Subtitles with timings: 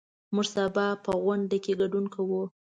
[0.33, 2.43] موږ سبا په غونډه کې ګډون کوو.